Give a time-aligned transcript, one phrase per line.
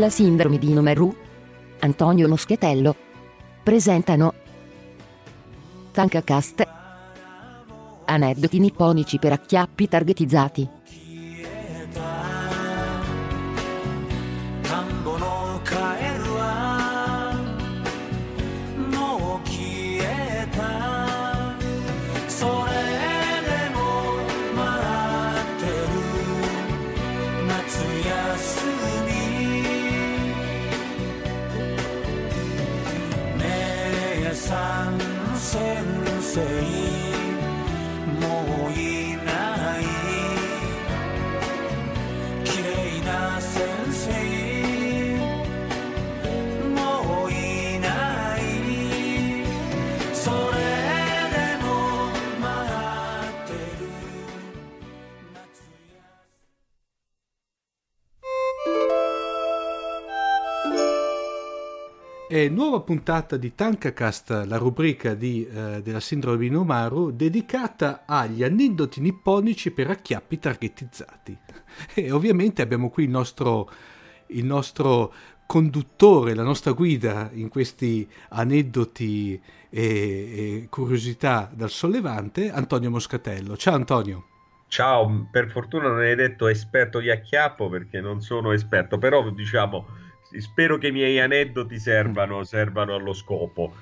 [0.00, 1.14] La sindrome di Nomeru.
[1.80, 2.96] Antonio Moschetello.
[3.62, 4.32] Presentano
[5.92, 6.66] Tankacast.
[8.06, 10.79] Aneddoti nipponici per acchiappi targetizzati.
[62.32, 68.44] E nuova puntata di Tankacast, la rubrica di, eh, della sindrome di Nomaru, dedicata agli
[68.44, 71.36] aneddoti nipponici per acchiappi targetizzati.
[71.92, 73.68] E ovviamente abbiamo qui il nostro,
[74.28, 75.12] il nostro
[75.44, 79.34] conduttore, la nostra guida in questi aneddoti
[79.68, 83.56] e, e curiosità dal sollevante, Antonio Moscatello.
[83.56, 84.26] Ciao Antonio.
[84.68, 90.09] Ciao, per fortuna non hai detto esperto di acchiappo perché non sono esperto, però diciamo,
[90.38, 93.74] spero che i miei aneddoti servano, servano allo scopo.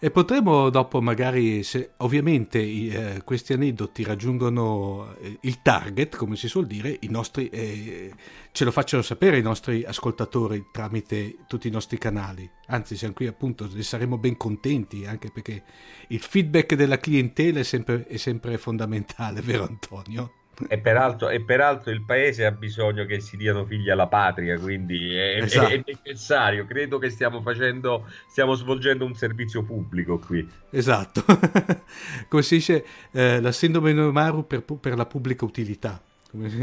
[0.00, 6.46] E potremo dopo magari, se ovviamente eh, questi aneddoti raggiungono eh, il target, come si
[6.46, 8.12] suol dire, nostri, eh,
[8.52, 12.48] ce lo facciano sapere i nostri ascoltatori tramite tutti i nostri canali.
[12.66, 15.64] Anzi, siamo qui appunto, ne saremo ben contenti, anche perché
[16.08, 20.32] il feedback della clientela è sempre, è sempre fondamentale, vero Antonio?
[20.66, 25.14] E peraltro, e peraltro il paese ha bisogno che si diano figli alla patria, quindi
[25.14, 25.68] è, Esatto.
[25.72, 26.66] è necessario.
[26.66, 30.48] Credo che stiamo facendo, stiamo svolgendo un servizio pubblico qui.
[30.70, 31.24] Esatto,
[32.28, 36.02] come si dice, eh, la sindrome di Nomaru per, per la pubblica utilità.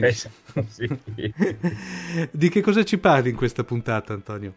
[0.02, 0.88] Esatto, sì.
[2.32, 4.54] Di che cosa ci parli in questa puntata, Antonio?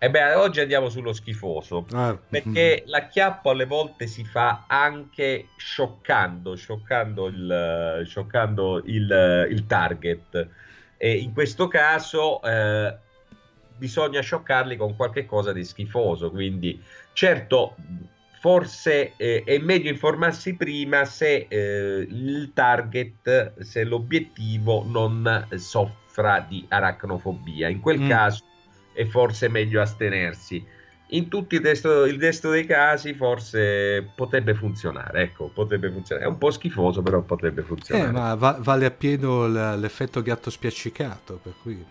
[0.00, 1.84] E beh, oggi andiamo sullo schifoso.
[1.92, 10.48] Ah, Perché l'acchiappo alle volte si fa anche scioccando, scioccando il, scioccando il, il target.
[10.96, 12.96] E in questo caso eh,
[13.76, 16.30] bisogna scioccarli con qualche cosa di schifoso.
[16.30, 16.80] Quindi,
[17.12, 17.74] certo,
[18.38, 26.64] forse eh, è meglio informarsi prima se eh, il target, se l'obiettivo non soffra di
[26.68, 27.66] aracnofobia.
[27.68, 28.08] In quel Mm.
[28.08, 28.47] caso
[28.98, 30.66] è forse meglio astenersi.
[31.10, 36.26] In tutti il resto, il resto dei casi forse potrebbe funzionare, ecco, potrebbe funzionare.
[36.26, 38.10] È un po' schifoso, però potrebbe funzionare.
[38.10, 41.82] Eh, ma va- vale appieno l- l'effetto gatto spiaccicato, per cui...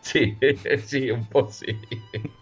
[0.00, 0.36] Sì,
[0.84, 1.74] sì, un po' sì.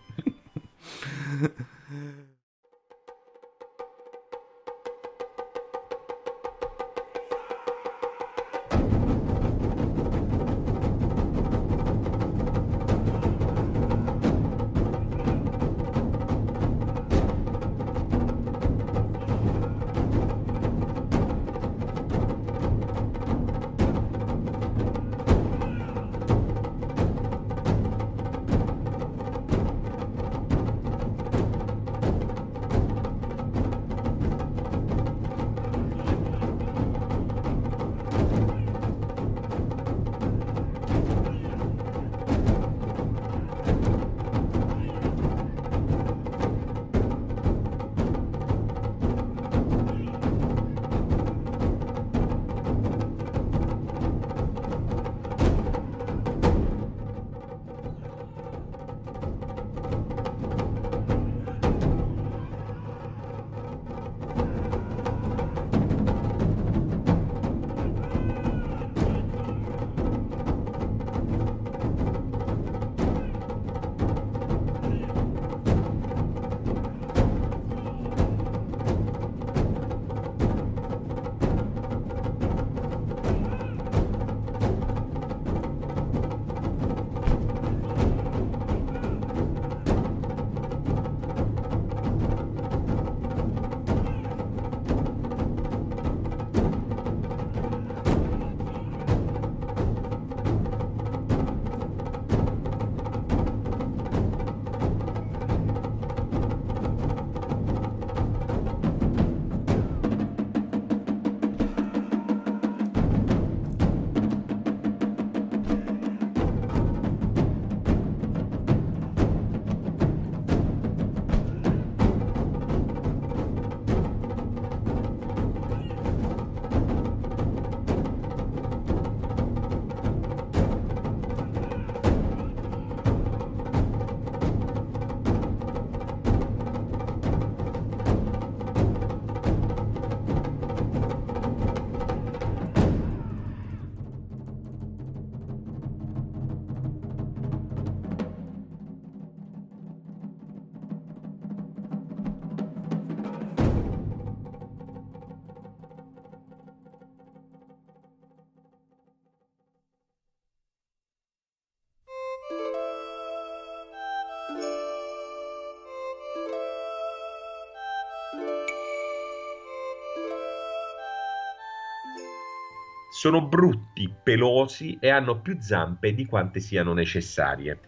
[173.20, 177.78] Sono brutti, pelosi e hanno più zampe di quante siano necessarie.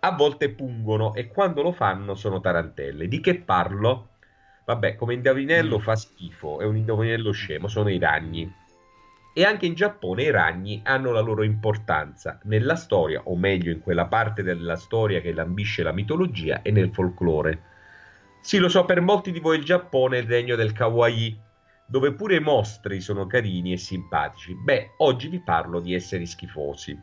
[0.00, 3.08] A volte pungono e quando lo fanno sono tarantelle.
[3.08, 4.16] Di che parlo?
[4.66, 8.54] Vabbè, come indovinello fa schifo, è un indovinello scemo, sono i ragni.
[9.32, 13.80] E anche in Giappone i ragni hanno la loro importanza nella storia, o meglio in
[13.80, 17.62] quella parte della storia che lambisce la mitologia e nel folklore.
[18.42, 21.48] Sì, lo so, per molti di voi il Giappone è il regno del kawaii,
[21.90, 24.54] dove pure i mostri sono carini e simpatici.
[24.54, 26.96] Beh, oggi vi parlo di esseri schifosi.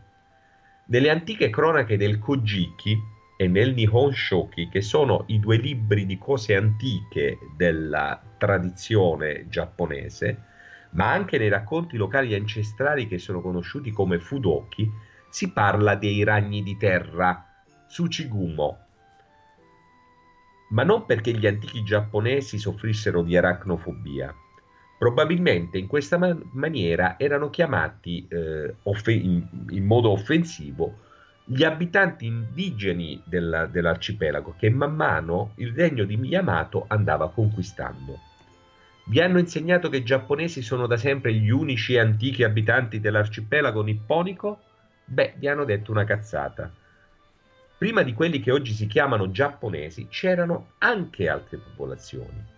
[0.86, 2.98] Nelle antiche cronache del Kojiki
[3.36, 10.44] e nel Nihon Shoki, che sono i due libri di cose antiche della tradizione giapponese,
[10.92, 14.90] ma anche nei racconti locali ancestrali che sono conosciuti come Fudoki,
[15.30, 17.46] si parla dei ragni di terra,
[17.90, 18.78] Tsuchigumo.
[20.70, 24.34] Ma non perché gli antichi giapponesi soffrissero di aracnofobia.
[24.98, 31.06] Probabilmente in questa man- maniera erano chiamati eh, off- in, in, modo offensivo
[31.44, 38.20] gli abitanti indigeni della, dell'arcipelago che man mano il regno di Yamato andava conquistando.
[39.06, 43.82] Vi hanno insegnato che i giapponesi sono da sempre gli unici e antichi abitanti dell'arcipelago
[43.82, 44.60] nipponico?
[45.06, 46.70] Beh, vi hanno detto una cazzata.
[47.78, 52.56] Prima di quelli che oggi si chiamano giapponesi c'erano anche altre popolazioni.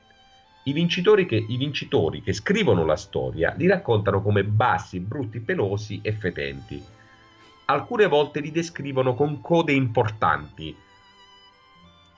[0.69, 5.99] I vincitori, che, I vincitori che scrivono la storia li raccontano come bassi, brutti, pelosi
[6.03, 6.79] e fetenti.
[7.65, 10.75] Alcune volte li descrivono con code importanti,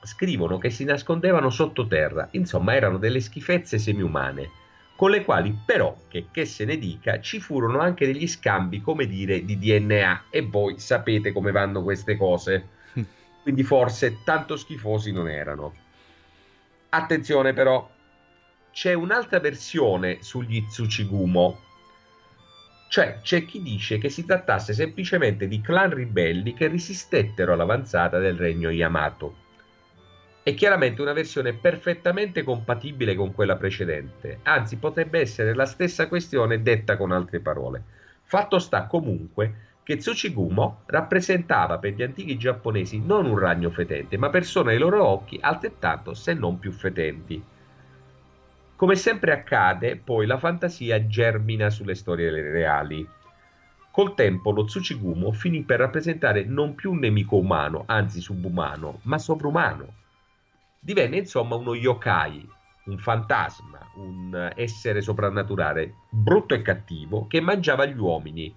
[0.03, 4.49] scrivono che si nascondevano sottoterra, insomma erano delle schifezze semiumane,
[4.97, 9.07] con le quali però, che, che se ne dica, ci furono anche degli scambi, come
[9.07, 12.67] dire, di DNA e voi sapete come vanno queste cose.
[13.43, 15.73] Quindi forse tanto schifosi non erano.
[16.89, 17.89] Attenzione però,
[18.71, 21.59] c'è un'altra versione sugli Tsuchigumo,
[22.89, 28.35] cioè c'è chi dice che si trattasse semplicemente di clan ribelli che resistettero all'avanzata del
[28.35, 29.41] regno Yamato
[30.43, 36.63] è chiaramente una versione perfettamente compatibile con quella precedente, anzi potrebbe essere la stessa questione
[36.63, 37.83] detta con altre parole.
[38.23, 44.29] Fatto sta comunque che Tsuchigumo rappresentava per gli antichi giapponesi non un ragno fetente, ma
[44.29, 47.43] persone ai loro occhi altrettanto se non più fetenti.
[48.81, 53.07] Come sempre accade, poi la fantasia germina sulle storie reali.
[53.91, 59.19] Col tempo lo Tsuchigumo finì per rappresentare non più un nemico umano, anzi subumano, ma
[59.19, 59.85] sovrumano
[60.79, 62.49] divenne insomma uno yokai,
[62.85, 68.51] un fantasma, un essere soprannaturale brutto e cattivo che mangiava gli uomini,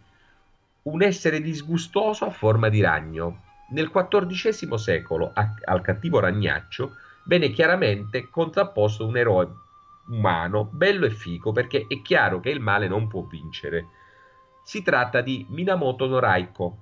[0.84, 3.42] un essere disgustoso a forma di ragno.
[3.72, 9.62] Nel XIV secolo a, al cattivo ragnaccio venne chiaramente contrapposto un eroe
[10.08, 13.88] umano, bello e fico, perché è chiaro che il male non può vincere.
[14.62, 16.78] Si tratta di Minamoto no Raiko.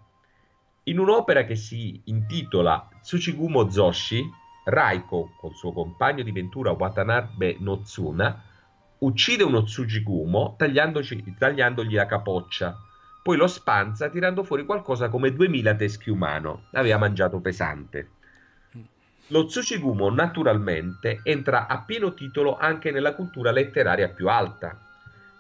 [0.85, 4.29] In un'opera che si intitola Tsuchigumo Zoshi,
[4.65, 8.43] Raiko, col suo compagno di ventura Watanabe Nozuna,
[8.99, 12.79] uccide uno Tsujigumo tagliandogli la capoccia.
[13.23, 16.65] Poi lo spanza tirando fuori qualcosa come 2000 teschi umano.
[16.73, 18.11] Aveva mangiato pesante.
[19.29, 24.79] Lo Tsuchigumo naturalmente entra a pieno titolo anche nella cultura letteraria più alta.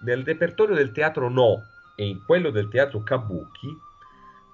[0.02, 1.62] Nel repertorio del teatro No
[1.96, 3.68] e in quello del teatro Kabuki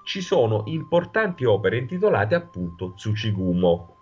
[0.04, 3.96] ci sono importanti opere intitolate appunto Tsuchigumo.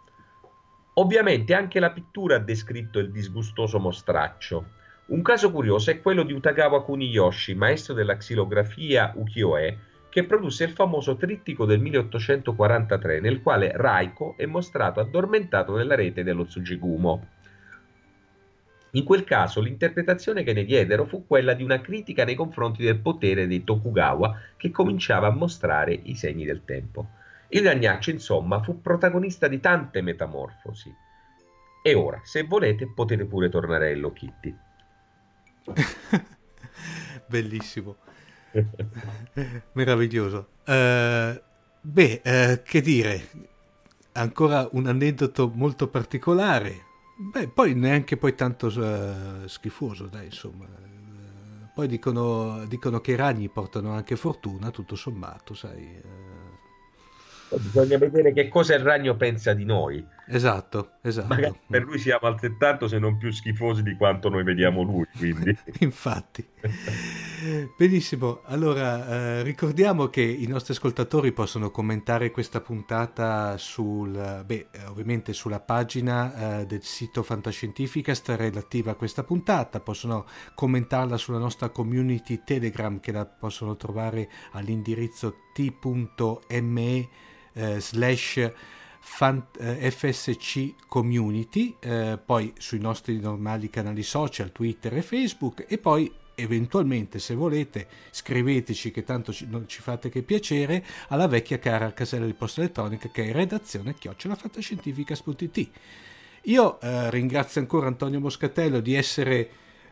[0.94, 4.74] Ovviamente anche la pittura ha descritto il disgustoso mostraccio.
[5.06, 9.78] Un caso curioso è quello di Utagawa Kuniyoshi, maestro della xilografia ukiyo-e,
[10.16, 16.22] che produsse il famoso trittico del 1843 nel quale Raiko è mostrato addormentato nella rete
[16.22, 17.26] dello Tsujigumo.
[18.92, 22.96] In quel caso l'interpretazione che ne diedero fu quella di una critica nei confronti del
[22.96, 27.08] potere dei Tokugawa che cominciava a mostrare i segni del tempo.
[27.48, 30.90] Il Ragnaccio, insomma, fu protagonista di tante metamorfosi.
[31.82, 34.56] E ora, se volete, potete pure tornare a Hello Kitty.
[37.28, 37.96] Bellissimo.
[39.72, 40.48] Meraviglioso.
[40.66, 41.40] Uh,
[41.80, 43.28] beh, uh, che dire,
[44.12, 46.84] ancora un aneddoto molto particolare.
[47.32, 50.66] Beh, poi neanche poi tanto uh, schifoso, dai, insomma.
[51.74, 56.00] Poi dicono, dicono, che i ragni portano anche fortuna, tutto sommato, sai.
[57.50, 60.04] Bisogna vedere che cosa il ragno pensa di noi.
[60.28, 61.28] Esatto, esatto.
[61.28, 65.06] Magari per lui siamo altrettanto, se non più schifosi di quanto noi vediamo lui.
[65.16, 65.56] Quindi.
[65.80, 66.44] Infatti.
[67.76, 75.32] Benissimo, allora eh, ricordiamo che i nostri ascoltatori possono commentare questa puntata sul, beh, ovviamente
[75.32, 82.42] sulla pagina eh, del sito Fantascientificast relativa a questa puntata, possono commentarla sulla nostra community
[82.44, 87.08] Telegram che la possono trovare all'indirizzo t.me
[87.52, 88.52] eh, slash
[89.08, 95.78] fan, eh, FSC Community, eh, poi sui nostri normali canali social, Twitter e Facebook e
[95.78, 101.58] poi eventualmente se volete scriveteci che tanto ci, non ci fate che piacere alla vecchia
[101.58, 105.68] cara casella di posta elettronica che è redazione chiocciolafantascientificas.it
[106.42, 109.48] io eh, ringrazio ancora Antonio Moscatello di essere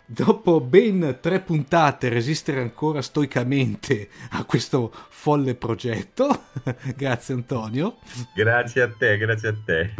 [0.06, 6.44] dopo ben tre puntate resistere ancora stoicamente a questo folle progetto.
[6.96, 7.96] grazie Antonio.
[8.34, 9.94] Grazie a te, grazie a te.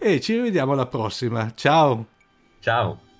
[0.00, 1.52] E ci rivediamo alla prossima.
[1.54, 2.06] Ciao.
[2.60, 3.10] Ciao.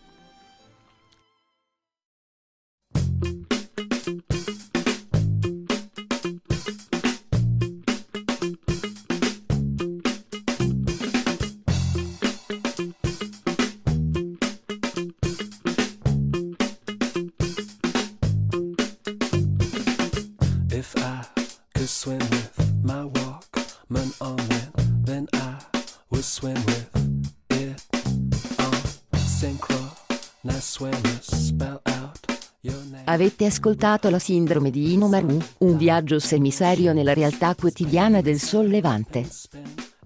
[33.12, 39.28] Avete ascoltato la sindrome di Inomaru, un viaggio semiserio nella realtà quotidiana del sollevante.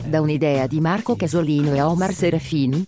[0.05, 2.85] Da un'idea di Marco Casolino e Omar Serafini.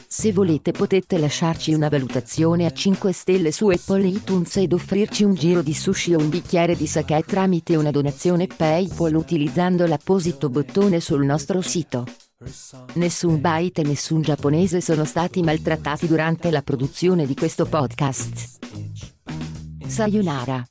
[0.05, 5.33] Se volete potete lasciarci una valutazione a 5 stelle su Apple iTunes ed offrirci un
[5.33, 10.99] giro di sushi o un bicchiere di sake tramite una donazione PayPal utilizzando l'apposito bottone
[10.99, 12.05] sul nostro sito.
[12.93, 18.59] Nessun byte e nessun giapponese sono stati maltrattati durante la produzione di questo podcast.
[19.87, 20.70] Sayonara.